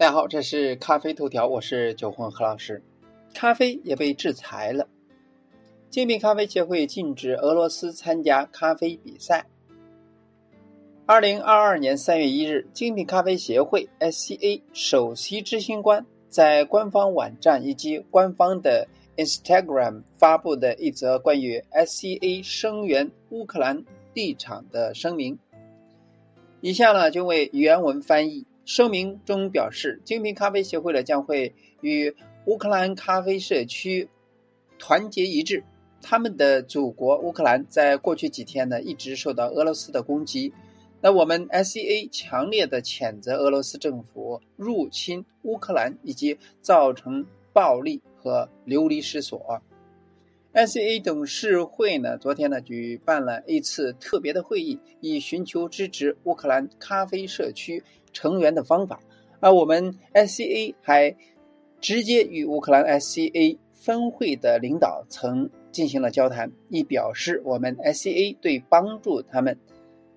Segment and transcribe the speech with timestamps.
[0.00, 2.82] 大家好，这是咖啡头条，我是九混何老师。
[3.34, 4.88] 咖啡也被制裁了，
[5.90, 9.44] 精品咖啡协会禁止俄罗斯参加咖啡比赛。
[11.04, 18.88] 二零二二年三月一日，精品咖啡协会 （SCA） 首席执行官在官方网站以及官方的
[19.18, 25.38] Instagram 发布的一则关于 SCA 声援乌克兰立场的声明。
[26.62, 28.46] 以下呢，就为原文翻译。
[28.72, 32.14] 声明中表示，精品咖啡协会呢将会与
[32.46, 34.08] 乌克兰咖啡社区
[34.78, 35.64] 团结一致。
[36.00, 40.52] 他们的祖国乌克兰在过去几天呢一直受到俄罗斯的攻击。
[41.00, 49.60] 那我们 SCA 强烈的谴责俄罗斯政府入侵乌克兰以及造成暴力和流离失所。
[50.52, 57.82] SCA 董事会呢昨天呢举办了一次特别的会议，以寻求支持乌克兰咖啡社区。
[58.12, 59.00] 成员的方法，
[59.38, 61.14] 而我们 SCA 还
[61.80, 69.56] 直接与乌克兰 SCA 分会的领导层进行了交谈，以表示我们 SCA 对帮助他们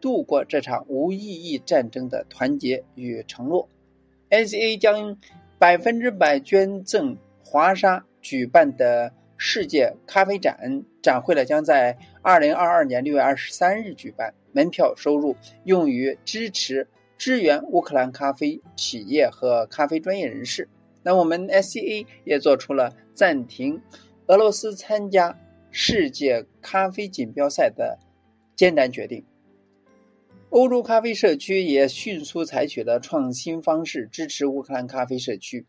[0.00, 3.68] 度过这场无意义战争的团结与承诺。
[4.30, 5.16] SCA 将
[5.60, 16.88] 百分之百捐赠华沙举办的世界咖啡展，展会呢将在二零二二年六月二十三日举办，门票收入用于支持。
[17.18, 20.68] 支援乌克兰咖啡企业和咖啡专业人士。
[21.02, 23.80] 那我们 SCA 也做出了暂停
[24.26, 25.38] 俄罗斯参加
[25.70, 27.98] 世界咖啡锦标赛的
[28.54, 29.24] 艰难决定。
[30.50, 35.64] 欧洲咖啡社区也迅速采取了创新方式支持乌克兰咖啡社区。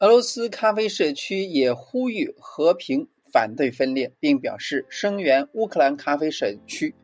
[0.00, 6.94] 俄罗斯咖啡社区也呼吁和平，反对分裂，并表示声援乌克兰咖啡社区。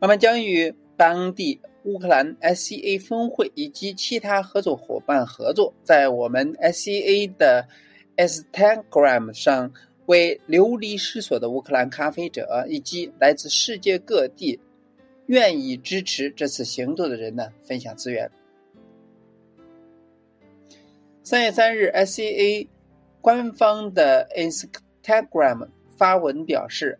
[0.00, 1.60] 我们将与当地。
[1.84, 7.66] 乌克兰 SCA 峰会以及其他合作伙伴合作，在我们 SCA 的
[8.16, 9.72] Instagram 上
[10.06, 14.60] 为流离失所的乌克兰咖啡者以及来自世界各地
[15.26, 18.30] 愿意支持这次行动的人呢分享资源。
[21.24, 22.66] 三月三日，SCA
[23.20, 26.98] 官方的 Instagram 发文表示。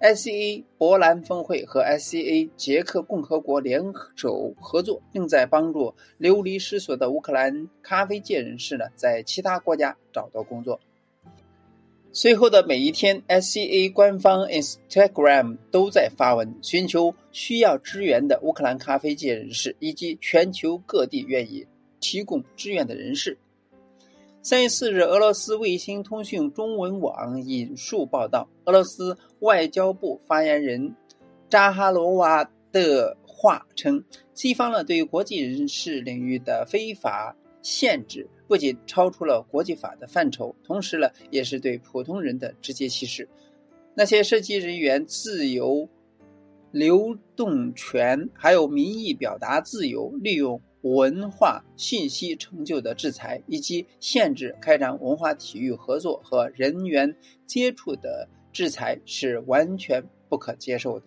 [0.00, 3.82] SCA 波兰峰会和 SCA 捷克共和国联
[4.16, 10.80] 手合作，正在帮助流离失所的乌克兰咖啡界人士呢，在其他国家找到工作。
[12.12, 21.66] 随后的每一天，SCA 官方 Instagram 都在发文，寻求需要支援的乌克兰咖啡界人士以及全球各地愿意
[22.00, 23.36] 提供支援的人士。
[24.42, 30.96] 三月四日，俄罗斯卫星通讯中文网引述报道，俄罗斯外交部发言人
[31.50, 34.02] 扎哈罗娃的话称，
[34.32, 43.28] 西方呢对于国际人士领域的非法限制，不仅超出了国际法的范畴，同时呢也是对普通人的直接歧视。
[43.92, 45.86] 那些涉及人员自由
[46.70, 50.62] 流动权，还有民意表达自由，利用。
[50.82, 57.14] 文化信息成就的制裁，以及限制开展文化体育合作和人员
[57.46, 61.06] 接触的制裁是完全不可接受的。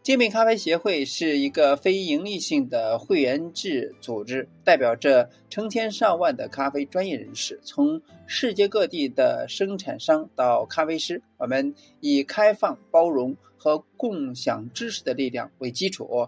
[0.00, 16.26] 精品咖啡协会是一个非盈利性的会员制组织，代表着成千上万的咖啡专业人士，从世界各地的生产商到咖啡师，我们以开放、包容和共享知识的力量为基础。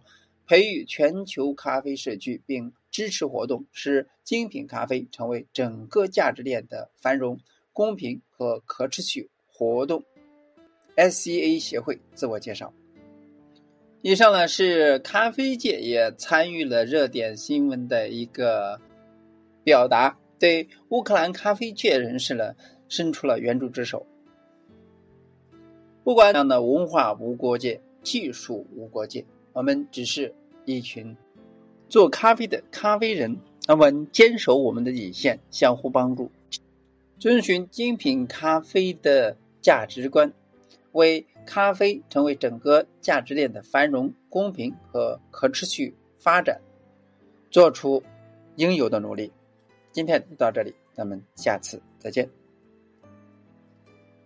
[0.51, 7.39] 培育全球咖啡社区，并支持活动，使精品咖啡成为整个价值链的繁荣、
[7.73, 10.03] 公平和可持续活动。
[10.97, 12.75] SCA 协会自我介绍。
[14.03, 18.81] 以上呢是咖啡界也参与了热点新闻的一个
[19.63, 22.57] 表达，对乌克兰咖啡界人士呢
[22.89, 24.05] 伸出了援助之手。
[26.03, 30.35] 不管怎样的文化无国界，技术无国界，我们只是。
[30.77, 31.17] 一群
[31.89, 36.31] 做咖啡的咖啡人，那么坚守我们的底线，相互帮助，
[37.19, 40.33] 遵循精品咖啡的价值观，
[40.93, 46.61] 为咖啡成为整个价值链的繁荣、公平和可持续发展
[47.51, 48.03] 做出
[48.57, 49.33] 应有的努力。
[49.93, 52.40] 今天就到这里，咱们下次再见。